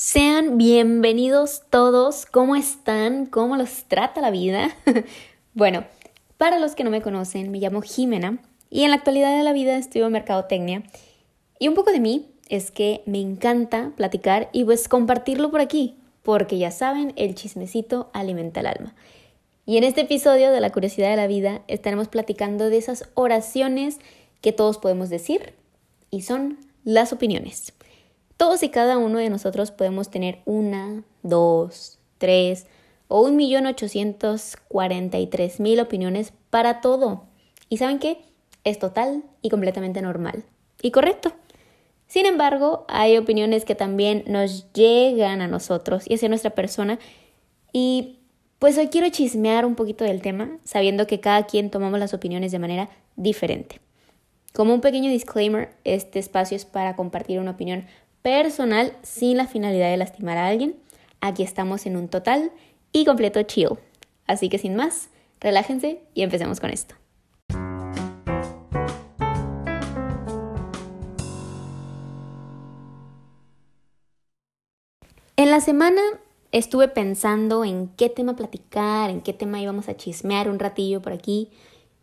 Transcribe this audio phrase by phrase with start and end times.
[0.00, 2.24] Sean bienvenidos todos.
[2.24, 3.26] ¿Cómo están?
[3.26, 4.70] ¿Cómo los trata la vida?
[5.54, 5.86] bueno,
[6.36, 8.38] para los que no me conocen, me llamo Jimena
[8.70, 10.84] y en la actualidad de la vida estudio mercadotecnia.
[11.58, 15.96] Y un poco de mí es que me encanta platicar y pues compartirlo por aquí,
[16.22, 18.94] porque ya saben, el chismecito alimenta el alma.
[19.66, 23.98] Y en este episodio de La curiosidad de la vida estaremos platicando de esas oraciones
[24.42, 25.54] que todos podemos decir
[26.08, 27.72] y son las opiniones.
[28.38, 32.66] Todos y cada uno de nosotros podemos tener una, dos, tres
[33.08, 37.24] o un millón ochocientos cuarenta y tres mil opiniones para todo.
[37.68, 38.22] ¿Y saben qué?
[38.62, 40.44] Es total y completamente normal.
[40.80, 41.32] Y correcto.
[42.06, 47.00] Sin embargo, hay opiniones que también nos llegan a nosotros y hacia nuestra persona.
[47.72, 48.20] Y
[48.60, 52.52] pues hoy quiero chismear un poquito del tema, sabiendo que cada quien tomamos las opiniones
[52.52, 53.80] de manera diferente.
[54.54, 57.84] Como un pequeño disclaimer, este espacio es para compartir una opinión
[58.28, 60.76] personal sin la finalidad de lastimar a alguien.
[61.22, 62.52] Aquí estamos en un total
[62.92, 63.70] y completo chill.
[64.26, 65.08] Así que sin más,
[65.40, 66.94] relájense y empecemos con esto.
[75.36, 76.02] En la semana
[76.52, 81.14] estuve pensando en qué tema platicar, en qué tema íbamos a chismear un ratillo por
[81.14, 81.50] aquí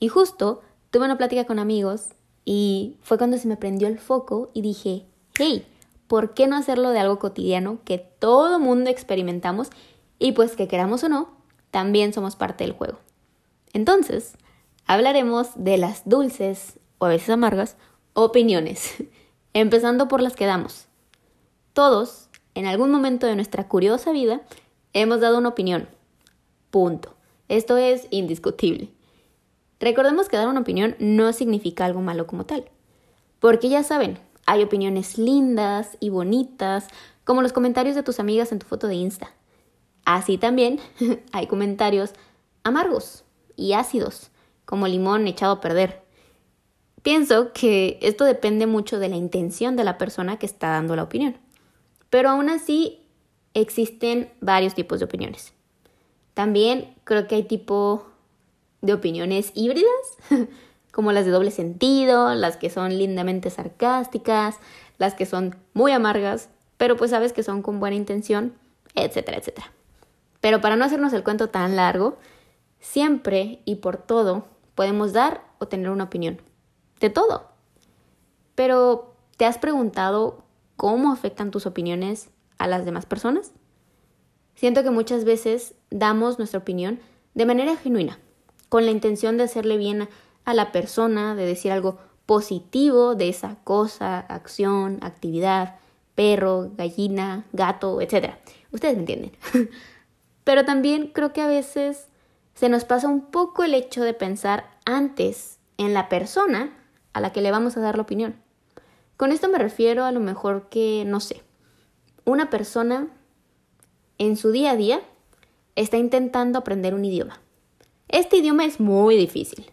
[0.00, 2.08] y justo tuve una plática con amigos
[2.44, 5.04] y fue cuando se me prendió el foco y dije,
[5.38, 5.64] hey,
[6.08, 9.68] ¿por qué no hacerlo de algo cotidiano que todo mundo experimentamos
[10.18, 11.30] y pues que queramos o no,
[11.70, 12.98] también somos parte del juego?
[13.72, 14.34] Entonces,
[14.86, 17.76] hablaremos de las dulces o a veces amargas
[18.14, 18.94] opiniones,
[19.52, 20.86] empezando por las que damos.
[21.74, 24.40] Todos, en algún momento de nuestra curiosa vida,
[24.94, 25.88] hemos dado una opinión.
[26.70, 27.14] Punto.
[27.48, 28.90] Esto es indiscutible.
[29.80, 32.64] Recordemos que dar una opinión no significa algo malo como tal.
[33.38, 34.18] Porque ya saben,
[34.48, 36.88] hay opiniones lindas y bonitas,
[37.24, 39.30] como los comentarios de tus amigas en tu foto de Insta.
[40.06, 40.80] Así también
[41.32, 42.14] hay comentarios
[42.62, 43.24] amargos
[43.56, 44.30] y ácidos,
[44.64, 46.00] como limón echado a perder.
[47.02, 51.02] Pienso que esto depende mucho de la intención de la persona que está dando la
[51.02, 51.36] opinión.
[52.08, 53.02] Pero aún así
[53.52, 55.52] existen varios tipos de opiniones.
[56.32, 58.06] También creo que hay tipo
[58.80, 59.90] de opiniones híbridas,
[60.92, 64.56] como las de doble sentido, las que son lindamente sarcásticas,
[64.98, 68.54] las que son muy amargas, pero pues sabes que son con buena intención,
[68.94, 69.72] etcétera, etcétera.
[70.40, 72.18] Pero para no hacernos el cuento tan largo,
[72.80, 76.40] siempre y por todo podemos dar o tener una opinión.
[77.00, 77.48] De todo.
[78.54, 80.44] Pero, ¿te has preguntado
[80.76, 83.52] cómo afectan tus opiniones a las demás personas?
[84.54, 86.98] Siento que muchas veces damos nuestra opinión
[87.34, 88.18] de manera genuina,
[88.68, 90.08] con la intención de hacerle bien
[90.48, 95.76] a la persona, de decir algo positivo de esa cosa, acción, actividad,
[96.14, 98.36] perro, gallina, gato, etc.
[98.72, 99.32] Ustedes me entienden.
[100.44, 102.08] Pero también creo que a veces
[102.54, 106.72] se nos pasa un poco el hecho de pensar antes en la persona
[107.12, 108.34] a la que le vamos a dar la opinión.
[109.18, 111.42] Con esto me refiero a lo mejor que, no sé,
[112.24, 113.08] una persona
[114.16, 115.02] en su día a día
[115.76, 117.38] está intentando aprender un idioma.
[118.08, 119.70] Este idioma es muy difícil.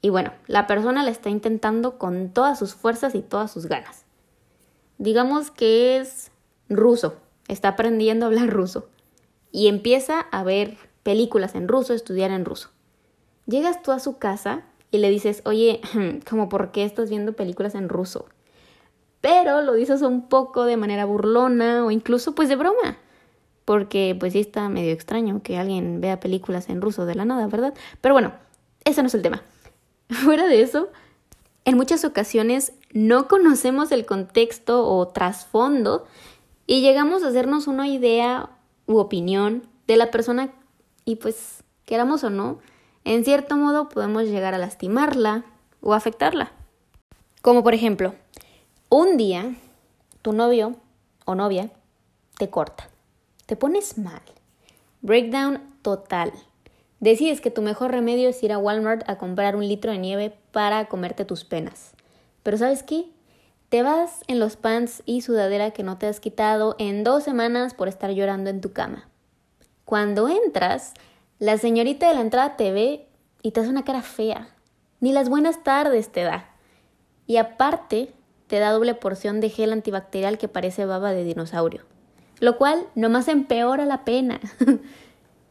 [0.00, 4.04] Y bueno, la persona la está intentando con todas sus fuerzas y todas sus ganas.
[4.98, 6.30] Digamos que es
[6.68, 7.16] ruso,
[7.48, 8.88] está aprendiendo a hablar ruso
[9.50, 12.70] y empieza a ver películas en ruso, estudiar en ruso.
[13.46, 15.80] Llegas tú a su casa y le dices, oye,
[16.28, 18.26] como por qué estás viendo películas en ruso.
[19.20, 22.98] Pero lo dices un poco de manera burlona o incluso pues de broma.
[23.64, 27.46] Porque pues sí está medio extraño que alguien vea películas en ruso de la nada,
[27.48, 27.74] ¿verdad?
[28.00, 28.32] Pero bueno,
[28.84, 29.42] ese no es el tema.
[30.24, 30.88] Fuera de eso,
[31.64, 36.06] en muchas ocasiones no conocemos el contexto o trasfondo
[36.66, 38.48] y llegamos a hacernos una idea
[38.86, 40.50] u opinión de la persona
[41.04, 42.58] y pues, queramos o no,
[43.04, 45.44] en cierto modo podemos llegar a lastimarla
[45.82, 46.52] o afectarla.
[47.42, 48.14] Como por ejemplo,
[48.88, 49.54] un día
[50.22, 50.76] tu novio
[51.26, 51.70] o novia
[52.38, 52.88] te corta,
[53.44, 54.22] te pones mal,
[55.02, 56.32] breakdown total
[57.00, 60.36] Decides que tu mejor remedio es ir a Walmart a comprar un litro de nieve
[60.50, 61.92] para comerte tus penas.
[62.42, 63.06] Pero ¿sabes qué?
[63.68, 67.74] Te vas en los pants y sudadera que no te has quitado en dos semanas
[67.74, 69.08] por estar llorando en tu cama.
[69.84, 70.94] Cuando entras,
[71.38, 73.06] la señorita de la entrada te ve
[73.42, 74.48] y te hace una cara fea.
[75.00, 76.50] Ni las buenas tardes te da.
[77.26, 78.12] Y aparte,
[78.48, 81.82] te da doble porción de gel antibacterial que parece baba de dinosaurio.
[82.40, 84.40] Lo cual nomás empeora la pena.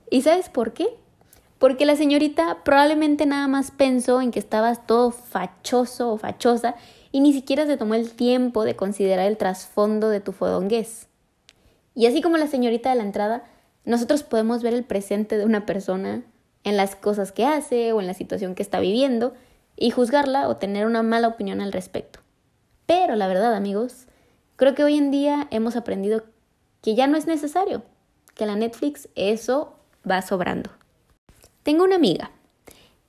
[0.09, 0.87] ¿Y sabes por qué?
[1.59, 6.75] Porque la señorita probablemente nada más pensó en que estabas todo fachoso o fachosa
[7.11, 11.07] y ni siquiera se tomó el tiempo de considerar el trasfondo de tu fodongués.
[11.95, 13.43] Y así como la señorita de la entrada,
[13.85, 16.23] nosotros podemos ver el presente de una persona
[16.63, 19.33] en las cosas que hace o en la situación que está viviendo
[19.75, 22.19] y juzgarla o tener una mala opinión al respecto.
[22.85, 24.07] Pero la verdad, amigos,
[24.57, 26.23] creo que hoy en día hemos aprendido
[26.81, 27.83] que ya no es necesario,
[28.35, 29.75] que la Netflix eso
[30.09, 30.69] va sobrando.
[31.67, 32.31] Tengo una amiga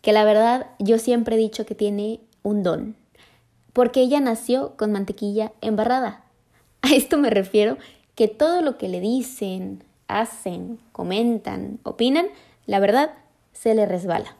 [0.02, 2.96] que la verdad yo siempre he dicho que tiene un don,
[3.72, 6.24] porque ella nació con mantequilla embarrada.
[6.82, 7.78] A esto me refiero
[8.16, 12.26] que todo lo que le dicen, hacen, comentan, opinan,
[12.66, 13.12] la verdad
[13.52, 14.34] se le resbala.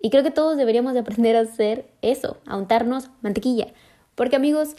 [0.00, 3.68] Y creo que todos deberíamos de aprender a hacer eso, a untarnos mantequilla.
[4.16, 4.74] Porque amigos,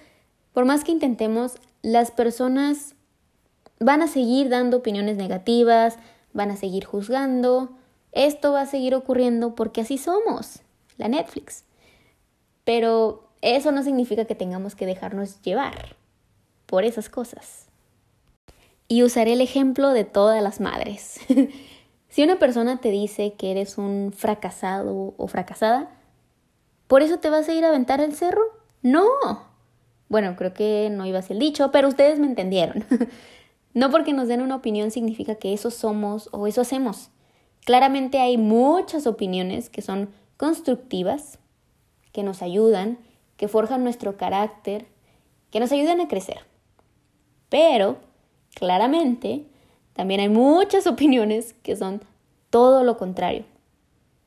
[0.52, 1.54] por más que intentemos,
[1.84, 2.96] las personas
[3.80, 5.98] van a seguir dando opiniones negativas,
[6.34, 7.78] van a seguir juzgando.
[8.12, 10.62] Esto va a seguir ocurriendo porque así somos,
[10.98, 11.66] la Netflix.
[12.64, 15.96] Pero eso no significa que tengamos que dejarnos llevar
[16.66, 17.68] por esas cosas.
[18.88, 21.20] Y usaré el ejemplo de todas las madres.
[22.10, 25.90] si una persona te dice que eres un fracasado o fracasada,
[26.88, 28.42] ¿por eso te vas a ir a aventar el cerro?
[28.82, 29.08] No.
[30.10, 32.86] Bueno, creo que no iba a ser el dicho, pero ustedes me entendieron.
[33.74, 37.12] no porque nos den una opinión significa que eso somos o eso hacemos.
[37.68, 41.38] Claramente hay muchas opiniones que son constructivas,
[42.14, 42.98] que nos ayudan,
[43.36, 44.88] que forjan nuestro carácter,
[45.52, 46.40] que nos ayudan a crecer.
[47.50, 47.98] Pero
[48.58, 49.46] Claramente,
[49.94, 52.02] también hay muchas opiniones que son
[52.50, 53.46] todo lo contrario.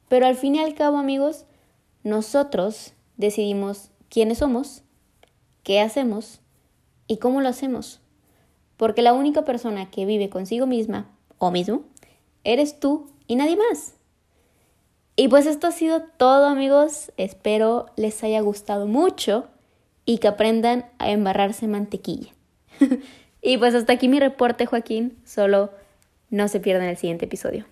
[0.09, 1.47] Pero al fin y al cabo, amigos,
[2.05, 4.85] nosotros decidimos quiénes somos,
[5.65, 6.41] qué hacemos
[7.09, 8.01] y cómo lo hacemos.
[8.77, 11.83] Porque la única persona que vive consigo misma o mismo
[12.45, 13.95] eres tú y nadie más.
[15.15, 19.47] Y pues esto ha sido todo amigos, espero les haya gustado mucho
[20.05, 22.33] y que aprendan a embarrarse mantequilla.
[23.43, 25.17] Y pues hasta aquí mi reporte, Joaquín.
[25.25, 25.71] Solo
[26.29, 27.65] no se pierdan el siguiente episodio.